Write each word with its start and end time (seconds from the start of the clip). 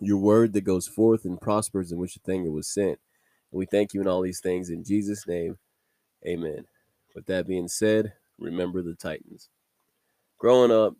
your 0.00 0.18
word 0.18 0.52
that 0.54 0.62
goes 0.62 0.88
forth 0.88 1.24
and 1.24 1.40
prospers 1.40 1.92
in 1.92 1.98
which 1.98 2.14
the 2.14 2.20
thing 2.20 2.44
it 2.44 2.52
was 2.52 2.68
sent. 2.68 2.98
And 3.52 3.58
we 3.58 3.66
thank 3.66 3.94
you 3.94 4.00
in 4.00 4.08
all 4.08 4.22
these 4.22 4.40
things 4.40 4.70
in 4.70 4.84
Jesus' 4.84 5.26
name. 5.26 5.58
Amen. 6.26 6.66
With 7.14 7.26
that 7.26 7.46
being 7.46 7.68
said, 7.68 8.14
remember 8.38 8.82
the 8.82 8.94
Titans. 8.94 9.48
Growing 10.38 10.70
up, 10.70 10.94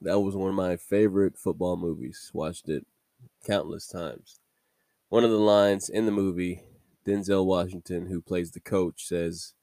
that 0.00 0.20
was 0.20 0.34
one 0.34 0.48
of 0.48 0.54
my 0.54 0.76
favorite 0.76 1.36
football 1.36 1.76
movies. 1.76 2.30
Watched 2.32 2.68
it 2.68 2.86
countless 3.46 3.86
times. 3.86 4.40
One 5.08 5.24
of 5.24 5.30
the 5.30 5.38
lines 5.38 5.88
in 5.88 6.06
the 6.06 6.12
movie, 6.12 6.62
Denzel 7.06 7.44
Washington, 7.44 8.06
who 8.06 8.22
plays 8.22 8.52
the 8.52 8.60
coach, 8.60 9.04
says 9.06 9.54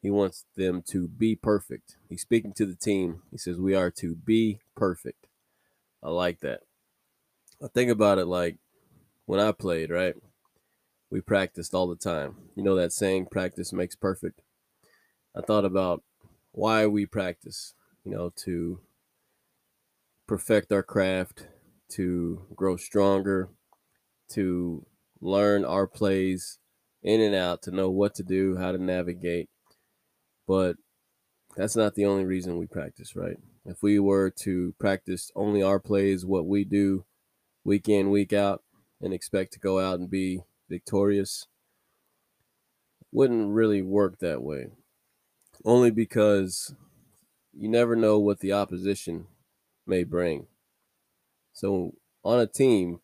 he 0.00 0.10
wants 0.10 0.46
them 0.56 0.82
to 0.88 1.06
be 1.06 1.36
perfect. 1.36 1.96
He's 2.08 2.22
speaking 2.22 2.52
to 2.54 2.66
the 2.66 2.74
team. 2.74 3.22
He 3.30 3.38
says, 3.38 3.58
We 3.58 3.74
are 3.74 3.90
to 3.92 4.16
be 4.16 4.60
perfect. 4.74 5.26
I 6.02 6.08
like 6.08 6.40
that. 6.40 6.60
I 7.62 7.68
think 7.68 7.90
about 7.90 8.18
it 8.18 8.26
like 8.26 8.56
when 9.26 9.38
I 9.38 9.52
played, 9.52 9.90
right? 9.90 10.14
We 11.10 11.20
practiced 11.20 11.74
all 11.74 11.88
the 11.88 11.96
time. 11.96 12.36
You 12.56 12.62
know 12.62 12.74
that 12.76 12.92
saying, 12.92 13.26
practice 13.26 13.72
makes 13.72 13.96
perfect? 13.96 14.40
I 15.36 15.42
thought 15.42 15.64
about 15.64 16.02
why 16.52 16.86
we 16.86 17.04
practice, 17.04 17.74
you 18.04 18.12
know, 18.12 18.32
to 18.36 18.80
perfect 20.26 20.72
our 20.72 20.82
craft, 20.82 21.48
to 21.90 22.46
grow 22.54 22.76
stronger, 22.76 23.50
to 24.30 24.86
learn 25.20 25.64
our 25.64 25.86
plays 25.86 26.58
in 27.02 27.20
and 27.20 27.34
out, 27.34 27.62
to 27.62 27.70
know 27.70 27.90
what 27.90 28.14
to 28.14 28.22
do, 28.22 28.56
how 28.56 28.72
to 28.72 28.78
navigate. 28.78 29.50
But 30.46 30.76
that's 31.56 31.76
not 31.76 31.94
the 31.94 32.06
only 32.06 32.24
reason 32.24 32.56
we 32.56 32.66
practice, 32.66 33.14
right? 33.14 33.36
If 33.64 33.82
we 33.82 33.98
were 33.98 34.30
to 34.42 34.74
practice 34.78 35.30
only 35.34 35.62
our 35.62 35.78
plays, 35.78 36.24
what 36.24 36.46
we 36.46 36.64
do, 36.64 37.04
week 37.64 37.88
in, 37.88 38.10
week 38.10 38.32
out, 38.32 38.62
and 39.00 39.12
expect 39.12 39.52
to 39.52 39.58
go 39.58 39.78
out 39.78 39.98
and 39.98 40.10
be 40.10 40.40
victorious 40.68 41.46
wouldn't 43.12 43.52
really 43.52 43.82
work 43.82 44.18
that 44.18 44.42
way. 44.42 44.68
Only 45.64 45.90
because 45.90 46.74
you 47.52 47.68
never 47.68 47.96
know 47.96 48.18
what 48.18 48.40
the 48.40 48.52
opposition 48.52 49.26
may 49.86 50.04
bring. 50.04 50.46
So, 51.52 51.94
on 52.24 52.38
a 52.38 52.46
team, 52.46 53.00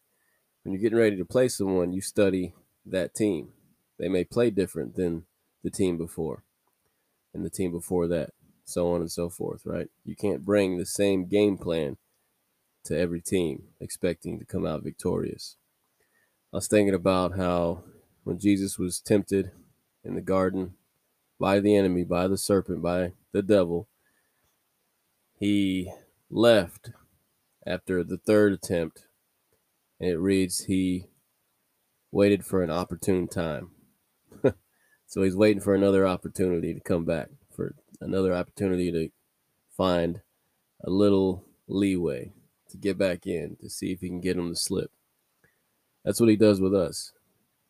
when 0.62 0.72
you're 0.72 0.82
getting 0.82 0.98
ready 0.98 1.16
to 1.16 1.24
play 1.24 1.48
someone, 1.48 1.92
you 1.92 2.00
study 2.00 2.54
that 2.84 3.14
team. 3.14 3.50
They 3.98 4.08
may 4.08 4.24
play 4.24 4.50
different 4.50 4.94
than 4.94 5.24
the 5.62 5.70
team 5.70 5.96
before 5.96 6.44
and 7.34 7.44
the 7.44 7.50
team 7.50 7.72
before 7.72 8.06
that, 8.08 8.30
so 8.64 8.92
on 8.92 9.00
and 9.00 9.10
so 9.10 9.28
forth, 9.28 9.62
right? 9.64 9.88
You 10.04 10.16
can't 10.16 10.44
bring 10.44 10.78
the 10.78 10.86
same 10.86 11.27
game 11.27 11.58
plan 11.58 11.96
to 12.86 12.98
every 12.98 13.20
team, 13.20 13.64
expecting 13.80 14.39
to 14.39 14.45
come 14.45 14.67
out 14.67 14.83
victorious. 14.83 15.57
I 16.52 16.58
was 16.58 16.69
thinking 16.69 16.95
about 16.95 17.36
how 17.36 17.85
when 18.24 18.39
Jesus 18.39 18.79
was 18.79 19.01
tempted 19.01 19.51
in 20.05 20.14
the 20.14 20.20
garden 20.20 20.74
by 21.39 21.61
the 21.61 21.77
enemy, 21.77 22.05
by 22.05 22.29
the 22.29 22.39
serpent, 22.39 22.83
by 22.83 23.13
the 23.33 23.42
devil, 23.42 23.89
he 25.39 25.92
left 26.30 26.91
after 27.67 28.02
the 28.02 28.17
third 28.17 28.52
attempt, 28.52 29.07
and 30.01 30.11
it 30.11 30.19
reads 30.19 30.64
he 30.64 31.07
waited 32.11 32.45
for 32.45 32.63
an 32.63 32.70
opportune 32.70 33.29
time. 33.29 33.70
so 35.07 35.23
he's 35.23 35.36
waiting 35.36 35.61
for 35.61 35.75
another 35.75 36.07
opportunity 36.07 36.73
to 36.73 36.80
come 36.80 37.05
back, 37.05 37.29
for 37.55 37.75
another 38.01 38.35
opportunity 38.35 38.91
to 38.92 39.11
find 39.77 40.20
a 40.83 40.91
little 40.91 41.45
leeway, 41.69 42.33
to 42.70 42.77
get 42.77 42.98
back 42.98 43.27
in 43.27 43.56
to 43.56 43.70
see 43.70 43.92
if 43.92 44.00
he 44.00 44.08
can 44.08 44.20
get 44.20 44.36
him 44.36 44.50
to 44.50 44.56
slip. 44.56 44.90
That's 46.04 46.20
what 46.20 46.28
he 46.28 46.36
does 46.36 46.60
with 46.60 46.74
us. 46.74 47.12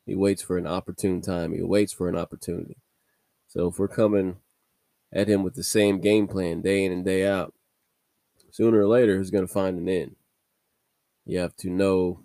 He 0.05 0.15
waits 0.15 0.43
for 0.43 0.57
an 0.57 0.67
opportune 0.67 1.21
time. 1.21 1.53
He 1.53 1.63
waits 1.63 1.93
for 1.93 2.09
an 2.09 2.17
opportunity. 2.17 2.77
So 3.49 3.69
if 3.69 3.79
we're 3.79 3.89
coming 3.89 4.37
at 5.13 5.29
him 5.29 5.43
with 5.43 5.55
the 5.55 5.63
same 5.63 6.01
game 6.01 6.29
plan 6.29 6.61
day 6.61 6.85
in 6.85 6.93
and 6.93 7.05
day 7.05 7.27
out, 7.27 7.55
sooner 8.51 8.79
or 8.79 8.87
later 8.87 9.19
he's 9.19 9.31
going 9.31 9.47
to 9.47 9.53
find 9.53 9.79
an 9.79 9.89
end. 9.89 10.17
You 11.25 11.41
have 11.41 11.57
to 11.57 11.71
know 11.71 12.21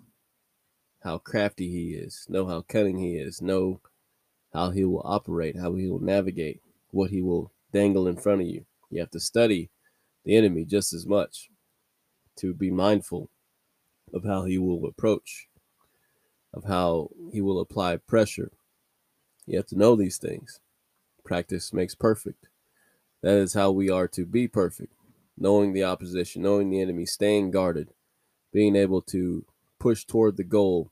how 1.02 1.18
crafty 1.18 1.68
he 1.68 1.94
is, 1.94 2.26
know 2.28 2.46
how 2.46 2.62
cunning 2.62 2.98
he 2.98 3.16
is, 3.16 3.42
know 3.42 3.80
how 4.52 4.70
he 4.70 4.84
will 4.84 5.02
operate, 5.04 5.56
how 5.56 5.74
he 5.74 5.88
will 5.88 5.98
navigate, 5.98 6.60
what 6.90 7.10
he 7.10 7.22
will 7.22 7.50
dangle 7.72 8.06
in 8.06 8.16
front 8.16 8.42
of 8.42 8.46
you. 8.46 8.64
You 8.90 9.00
have 9.00 9.10
to 9.10 9.20
study 9.20 9.70
the 10.24 10.36
enemy 10.36 10.64
just 10.64 10.92
as 10.92 11.06
much 11.06 11.48
to 12.36 12.54
be 12.54 12.70
mindful 12.70 13.30
of 14.12 14.24
how 14.24 14.44
he 14.44 14.58
will 14.58 14.86
approach, 14.86 15.48
of 16.52 16.64
how 16.64 17.10
he 17.32 17.40
will 17.40 17.60
apply 17.60 17.96
pressure. 17.96 18.52
You 19.46 19.56
have 19.56 19.66
to 19.66 19.78
know 19.78 19.96
these 19.96 20.18
things. 20.18 20.60
Practice 21.24 21.72
makes 21.72 21.94
perfect. 21.94 22.48
That 23.22 23.36
is 23.36 23.54
how 23.54 23.70
we 23.70 23.88
are 23.88 24.08
to 24.08 24.26
be 24.26 24.48
perfect. 24.48 24.92
Knowing 25.38 25.72
the 25.72 25.84
opposition, 25.84 26.42
knowing 26.42 26.70
the 26.70 26.80
enemy, 26.80 27.06
staying 27.06 27.50
guarded, 27.50 27.88
being 28.52 28.76
able 28.76 29.00
to 29.02 29.44
push 29.80 30.04
toward 30.04 30.36
the 30.36 30.44
goal, 30.44 30.90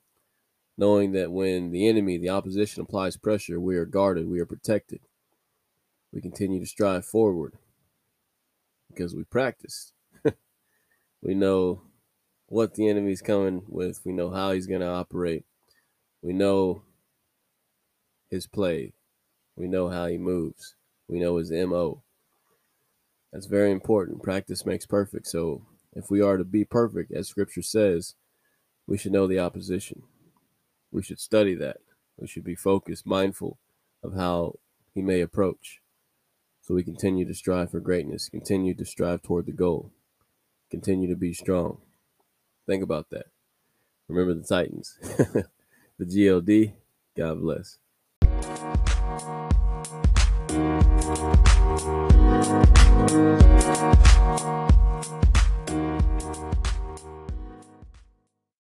knowing 0.78 1.12
that 1.12 1.30
when 1.30 1.70
the 1.70 1.86
enemy, 1.86 2.16
the 2.16 2.30
opposition 2.30 2.82
applies 2.82 3.16
pressure, 3.16 3.60
we 3.60 3.76
are 3.76 3.84
guarded, 3.84 4.28
we 4.28 4.40
are 4.40 4.46
protected. 4.46 5.00
We 6.12 6.20
continue 6.20 6.58
to 6.58 6.66
strive 6.66 7.04
forward 7.04 7.54
because 8.88 9.14
we 9.14 9.24
practice. 9.24 9.92
We 11.22 11.34
know 11.34 11.82
what 12.46 12.74
the 12.74 12.88
enemy's 12.88 13.22
coming 13.22 13.62
with. 13.68 14.00
We 14.04 14.12
know 14.12 14.30
how 14.30 14.52
he's 14.52 14.66
going 14.66 14.80
to 14.80 14.88
operate. 14.88 15.44
We 16.22 16.32
know 16.32 16.82
his 18.30 18.46
play. 18.46 18.94
We 19.56 19.68
know 19.68 19.88
how 19.88 20.06
he 20.06 20.18
moves. 20.18 20.74
We 21.08 21.20
know 21.20 21.36
his 21.36 21.50
MO. 21.50 22.02
That's 23.32 23.46
very 23.46 23.70
important. 23.70 24.22
Practice 24.22 24.66
makes 24.66 24.86
perfect. 24.86 25.26
So 25.26 25.62
if 25.94 26.10
we 26.10 26.20
are 26.20 26.36
to 26.36 26.44
be 26.44 26.64
perfect, 26.64 27.12
as 27.12 27.28
scripture 27.28 27.62
says, 27.62 28.14
we 28.86 28.98
should 28.98 29.12
know 29.12 29.26
the 29.26 29.38
opposition. 29.38 30.02
We 30.90 31.02
should 31.02 31.20
study 31.20 31.54
that. 31.56 31.78
We 32.18 32.26
should 32.26 32.44
be 32.44 32.54
focused, 32.54 33.06
mindful 33.06 33.58
of 34.02 34.14
how 34.14 34.54
he 34.94 35.02
may 35.02 35.20
approach. 35.20 35.80
So 36.62 36.74
we 36.74 36.82
continue 36.82 37.24
to 37.26 37.34
strive 37.34 37.70
for 37.70 37.80
greatness, 37.80 38.28
continue 38.28 38.74
to 38.74 38.84
strive 38.84 39.22
toward 39.22 39.46
the 39.46 39.52
goal. 39.52 39.92
Continue 40.70 41.08
to 41.08 41.16
be 41.16 41.32
strong. 41.32 41.78
Think 42.66 42.82
about 42.82 43.10
that. 43.10 43.26
Remember 44.08 44.34
the 44.34 44.46
Titans. 44.46 44.98
the 45.98 46.04
GLD, 46.04 46.74
God 47.16 47.40
bless. 47.40 47.78